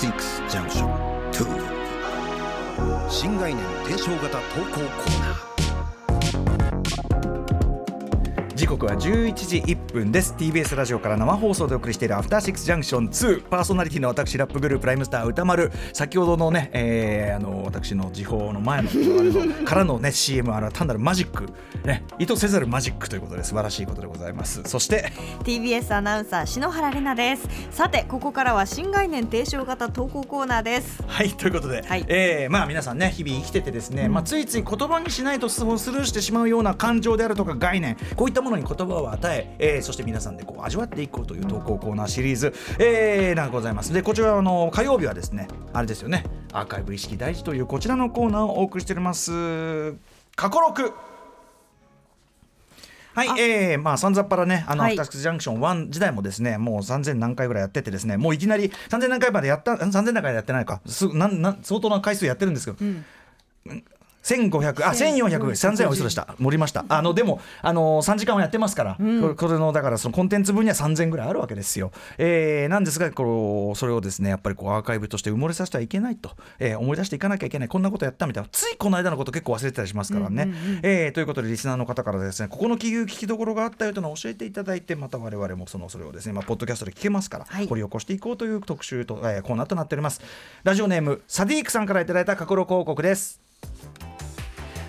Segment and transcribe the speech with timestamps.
[0.00, 5.49] シックスジャンクション2新概念提唱型投稿コーナー。
[8.80, 10.34] 刻は11時1分です。
[10.38, 15.70] TBS ラジオから生放送でお送りしているアフターシックスジャンクション2パーソナリティの私ラップグループライムスター歌丸。
[15.92, 21.50] 先ほどのね、えー、あの私の時報の前ののからのね CM あの単なるマジック。
[21.84, 24.62] ね意図せざるマジックということで素晴らしいことでございます。
[24.64, 25.12] そして
[25.44, 27.76] TBS アナウンサー篠原玲奈です。
[27.76, 31.02] さてここからは新概念提唱型投稿コーナーです。
[31.06, 43.92] はいということで、はい、えー、まあ皆さんね日々生きててですね、うん、まあついつい言葉にしないとスルーしてしまうような感情であるとか概念こういったものに言葉を与ええー、そして皆さんでこう味わっていこうという投稿コーナーシリーズ、えー、なんございます。
[43.92, 46.24] でこちらあの火曜日はですねあれですよね。
[46.52, 49.92] アーカイブ意識大事というこちらのコーナーをお送りしております。
[50.36, 50.92] 過去録
[53.12, 63.04] はい、えー、まあ、さんざっぱらね、あの、はい、アフタースクジャンクション1時代もですね、もう3000何回ぐらいやっててですね、もういきなり3000何回までやった、3000何回やってないか、すなんなん相当な回数やってるんですけど、うん
[64.22, 66.34] 1500あ1400 3000は嘘でした。
[66.38, 66.84] 盛りました。
[66.88, 78.48] あのでもあの3時間はやってますから、うん、これのだからそのコンテンツ分には3000ぐらいあるわけですよ、えー、なんですがこうそれをですねやっぱりこうアーカイブとして埋もれさせてはいけないと、えー、思い出していかなきゃいけないこんなことやったみたいな。
[78.52, 90.20] ついこの間のこと結構忘れてたりしますからね、うんうんうん、えー、ということでリスナーの方からですねここの企業聞きどころがあったよというのを教えていただいてまた我々もそのそれをですねまあポッドキャストで聞けますから、はい、掘り起こしていこうという特集と、えー、コーナーとなっております。
[90.64, 93.49] ラジオネームサディークさんからいただいた過去広告です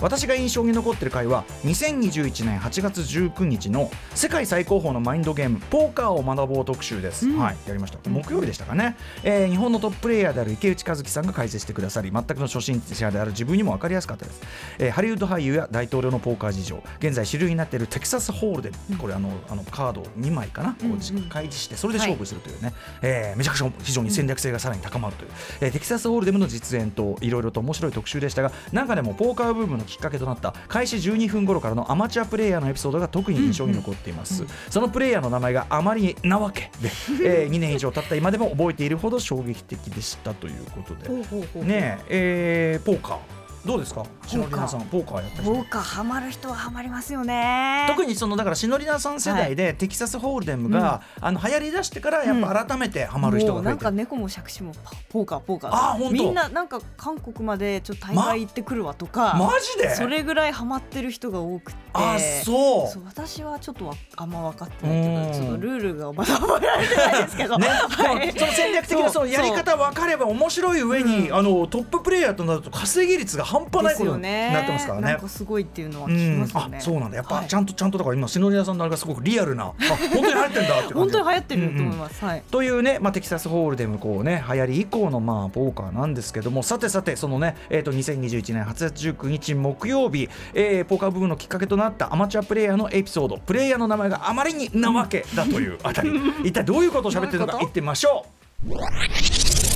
[0.00, 7.98] 私が印象に残ってる回は2021年8月19日の世界最高峰のマインドゲームポーカーを学ぼう特集です、うん、はいやりました。
[8.08, 14.42] 木曜日でしたかね、えー、日本のトッププレイヤーである池内和樹さんが解説してくださり全くの初心者である自分にも分かりやすかったです、
[14.78, 16.82] えー、ハリウッド俳優や大統領のポーカー事情。
[16.98, 36.90] 現在主流になっているテキサスホールで、うん、これあのあのカード2枚かな、こう開示してそれで勝負するというね、はい、えー、めちゃくちゃ非常に戦略性がさらに高まるという、えー、テキサスホールデムの実演といろいろと面白い特集でしたが中でもポーカーブームのきっかけとなった開始12分頃からのアマチュアプレイヤーのエピソードが特に印象に残っています、うんうん、そのプレイヤーの名前があまりなわけで、
[37.24, 41.64] えー、2年以上経った今でも覚えているほど衝撃的でしたということで。
[41.64, 44.04] ねえー、ポーカーどうですか？
[44.26, 47.86] しのりなさんポーカーやったポーカーハマる人はハマりますよね。
[47.88, 54.72] 特にそのだからしのりなさん世代で、テキサスホールデムが、あの流行りだしてからやっぱ改めてハマる人が増えて、なんか猫も杓子も
[55.08, 55.70] ポーカーポーカー。
[55.72, 59.94] あ本当みんななんか韓国までちょっと大会行ってくるわとか、マジで？
[59.94, 61.78] それぐらいハマってる人が多くて。
[61.94, 62.92] あそう。
[62.92, 65.02] そう私はちょっとあんま分かってない
[65.32, 67.66] けどちょっとルールがまだ覚えられてないですけど、ね。
[67.72, 75.06] はい、その戦略的なそのやり方分かれば面白い上に、あのトッププレイヤーとなると稼ぎ率が半端ないことになってますからね。
[75.12, 76.78] なんかすごいっていうのは聞きますね。
[76.78, 82.24] あそうなんだやっぱちゃんとちゃんとだから今篠宮さんのあれがすごくリアルな あ本当に流行ってんだって本当に流行ってると思います。
[82.24, 82.42] はい。
[82.50, 96.10] というねまあテキサスホールデムこうね流行り以降のまあポーカーなんですけどもさてさてそのねえっ、と2021年8月19日木曜日、えー、ポーカー部分のきっかけとなったアマチュアプレイヤーのエピソードプレイヤーの名前があまりになわけだというあたり
[96.44, 98.44] 一体どういうことを喋ってるのか言ってみましょう。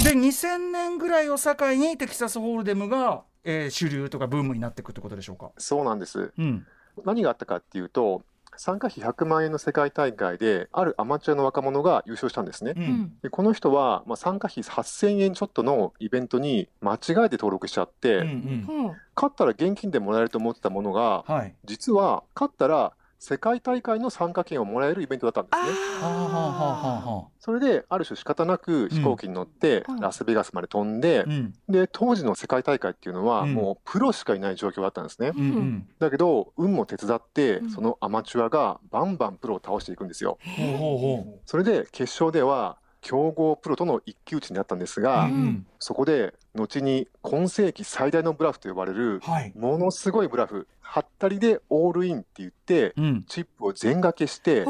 [0.05, 5.51] で2000年ぐらいを境にテキサスホールデムがえー、主流とかブームになっていくってことでしょうか？
[5.59, 6.67] そうなんです、うん、
[7.05, 8.23] 何があったかっていうと
[8.57, 18.67] 参加費100万円の世界大会であるアマチュアの若者が優勝したんですね、うん、でこの人は、まあ、参加費8000円ちょっとのイベントに間違えて登録しちゃって、うんうん、
[19.15, 25.79] 勝ったら現金でもらえると思ってたものが、はい、実は勝ったら世界大会の参加券をもらえるイベントだったんですね。
[27.39, 35.33] それである種仕方なく飛行機に乗ってラスベガスまで飛んで、うん、で当時の世界大会っていうのはもうプロしかいない状況だったんですね。
[35.37, 40.39] うん、だけど運も手伝ってそのアマチュアがバンバンプロを倒していくんですよ。
[41.45, 42.79] それで決勝では
[43.09, 54.67] 強豪プロとの一騎打ちになったんですが、うん、そこで後に今世紀最大のブラフと呼ばれる、はい、ものすごいブラフはったりでオールインって言って、うん、チップを全掛けして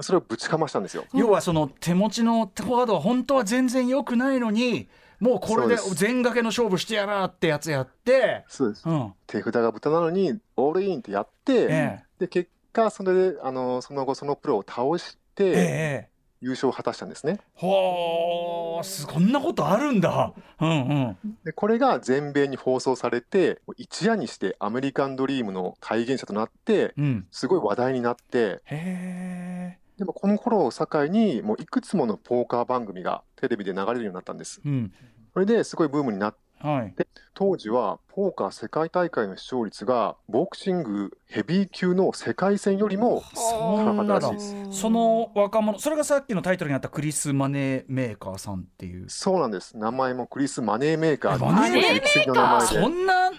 [0.00, 1.04] それをぶちかましたんですよ。
[1.12, 4.88] 要はその手持ちのフォワードは本当は全然良くないのに
[5.20, 16.08] もうこれで全掛けの勝負してやらってやつやってそうです、うん、手札が豚なのにオールインってやって、ええ、で結果それであのその後そのプロを倒して、ええ、
[16.42, 17.38] 優勝を果たしたんですね。
[17.56, 20.34] はあこんなことあるんだ。
[20.60, 28.60] うんうん、でこれが全米に放送されて一夜にしてアメリカンドリームの体現者となって、うん、すごい話題になって。
[28.66, 34.60] へでもこの頃を境にもういくつものポーカー番組がテレビで流れるようになったんです。
[34.64, 34.92] うん、
[35.32, 36.94] それですごいブームになってはい。
[37.34, 44.80] 当時はポーカー世界大会の視聴率がボクシングヘビー級の世界戦よりも高かったらしいです。
[44.80, 49.08] その若者それがさっきのタイトルにあったクリス・マネーメーカーさんっていう。
[49.08, 49.76] そうなんです。
[49.76, 51.38] 名前もクリス・マネーメーカー。
[51.38, 52.66] マネーメー歴史の名前で。
[52.66, 53.32] そんな？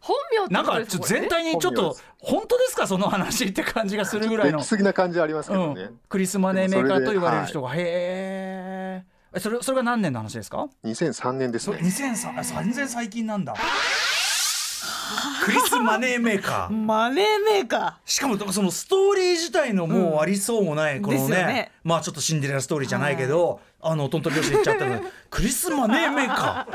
[0.00, 2.86] 本名ってなんかことですかちょっと全体にちょっと本当ですか？
[2.86, 4.60] その話って感じがするぐらいの。
[4.60, 5.82] な感じありますけどね。
[5.82, 7.70] うん、クリス・マネーメーカーと言われる人が。
[7.70, 8.67] が、へええ
[9.36, 11.76] それそれが何年の話ですか？2003年ですね。
[11.78, 13.54] 2003あ全然最近なんだ
[15.44, 16.70] クリス・マネーメーカー。
[16.70, 21.72] マネーメーカしかもそのストーリー自体のもうありそうもない、このねね。
[21.84, 25.00] まあちょっとシンデレラストーリーじゃないけど、あのトントン拍子で言っちゃったの
[25.30, 26.66] クリス・マネーメーカ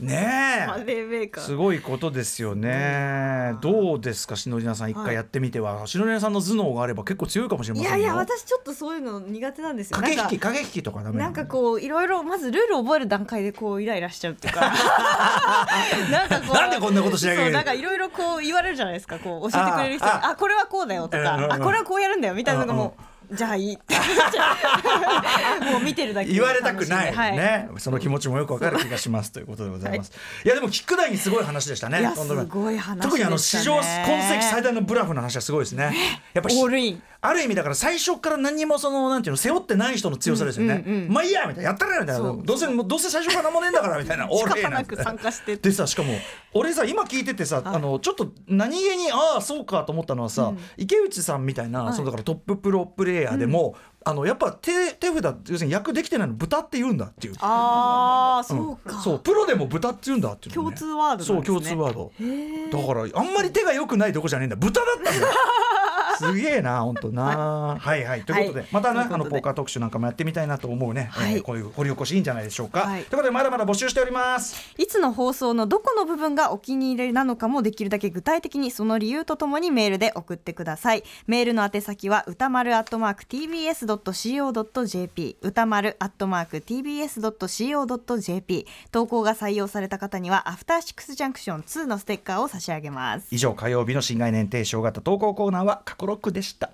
[0.00, 0.04] ー。
[0.04, 1.44] ねーマネえーメーカー。
[1.44, 3.54] すごいことですよね。
[3.60, 7.96] どうですか、篠里奈さん、一回やってみては、篠里奈さんの頭脳があれば、結構強いかもしれませんよ。
[7.98, 9.96] いやいや私ちょっとそういうの苦手なんですよ。
[9.98, 14.60] 駆け引き、駆け引きとかダメなんかこういろいろまずルール覚える段階でこうイライラしちゃうっていうか。
[16.10, 19.18] なんかこうなんでこんなことしなきゃいけないそうなんかいろいろこう言われるじゃないですか。
[19.18, 21.34] こう教えてくれる人あがあこれはこうだよとか。
[21.50, 22.34] あこれはこうやるんだよ。
[22.34, 23.02] みたいなのがもう
[23.32, 23.94] じゃあいいって。
[25.70, 30.12] もう見てるだけで言われたくない、楽しんでね、その気持ちもよくわかる気がしますということでございます。
[30.44, 31.98] い、やでもキックダイにすごい話でしたね。
[32.14, 33.02] すごい話でしたね。
[33.02, 35.94] 特にあの史上今世紀最大のブラフの話はすごいですね。
[36.34, 40.84] やっぱしオールインある意味だから最初から何にもそのなんていうの背負ってない人の強さですよね。
[40.86, 41.12] うんうんうん。
[41.12, 45.56] まあいいやみたいなやったらみたいなどうせどうせ最初から何もねえんだからみたいなオ仕ールイン方なく参加して。
[45.56, 46.14] でさしかも
[46.54, 51.94] 俺さ今聞いててさ、あのちょっと何気にああそうかと思ったのはさ、池内さんみたいな、はい。
[51.94, 57.34] そのだからトッププロプレイヤーでも、あのやっぱ手手札要するに役できてないの豚って言うんだっていう。
[57.40, 62.12] ああそうか、そうプロでも豚って言うんだっていう共通ワードそう共通ワード。
[62.72, 64.56] だからあんまり手が良くないとこじゃねえんだ。
[64.56, 65.26] 豚だったんだ
[66.18, 67.76] すげえな本当な。
[67.80, 68.04] はい。
[68.04, 68.68] はいということで、はい。
[68.72, 71.34] またねあのポーカー特集なんかもやってみたいなと思うね、はい。
[71.34, 73.04] えーこういう掘り起こしいいんじゃないでしょうか、はい。
[73.04, 74.74] ということでまだまだ募集しております。
[74.76, 81.04] いつの放送のどこの部分がお気に入りなのかもできるだけ具体的にその理由とともにメールで送ってください。
[81.26, 84.58] メールの宛先は歌丸アットマーク tbs.co.jp
[85.40, 87.78] 歌丸アットマーク tbs.co.jp
[88.90, 93.28] 投稿が採用された方にはアフターシックスジャンクション2のステッカーを差し上げます。
[93.30, 96.70] 以上火曜日の新概念提唱型投稿コーナーは過去ロックでした。